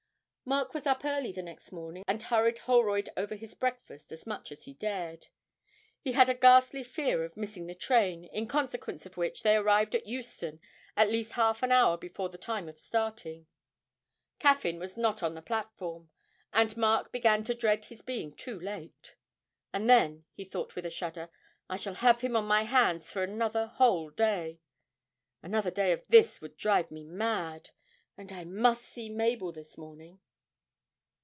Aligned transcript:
Mark 0.43 0.73
was 0.73 0.85
up 0.85 1.05
early 1.05 1.31
the 1.31 1.41
next 1.43 1.71
morning, 1.71 2.03
and 2.09 2.23
hurried 2.23 2.57
Holroyd 2.59 3.09
over 3.15 3.35
his 3.35 3.55
breakfast 3.55 4.11
as 4.11 4.27
much 4.27 4.51
as 4.51 4.63
he 4.63 4.73
dared. 4.73 5.27
He 6.01 6.11
had 6.11 6.27
a 6.27 6.33
ghastly 6.33 6.83
fear 6.83 7.23
of 7.23 7.37
missing 7.37 7.67
the 7.67 7.75
train, 7.75 8.25
in 8.25 8.47
consequence 8.47 9.05
of 9.05 9.15
which 9.15 9.43
they 9.43 9.55
arrived 9.55 9.95
at 9.95 10.07
Euston 10.07 10.59
at 10.97 11.09
least 11.09 11.33
half 11.33 11.63
an 11.63 11.71
hour 11.71 11.95
before 11.95 12.27
the 12.27 12.37
time 12.37 12.67
of 12.67 12.81
starting. 12.81 13.47
Caffyn 14.39 14.77
was 14.77 14.97
not 14.97 15.23
on 15.23 15.35
the 15.35 15.41
platform, 15.41 16.09
and 16.51 16.75
Mark 16.75 17.13
began 17.13 17.45
to 17.45 17.53
dread 17.53 17.85
his 17.85 18.01
being 18.01 18.35
too 18.35 18.59
late. 18.59 19.15
'And 19.71 19.89
then,' 19.89 20.25
he 20.33 20.43
thought 20.43 20.75
with 20.75 20.85
a 20.85 20.91
shudder, 20.91 21.29
'I 21.69 21.77
shall 21.77 21.93
have 21.93 22.19
him 22.19 22.35
on 22.35 22.43
my 22.43 22.63
hands 22.63 23.09
for 23.09 23.23
another 23.23 23.67
whole 23.67 24.09
day. 24.09 24.59
Another 25.41 25.71
day 25.71 25.93
of 25.93 26.03
this 26.09 26.41
would 26.41 26.57
drive 26.57 26.91
me 26.91 27.05
mad! 27.05 27.69
And 28.17 28.33
I 28.33 28.43
must 28.43 28.83
see 28.83 29.07
Mabel 29.09 29.53
this 29.53 29.77
morning.' 29.77 30.19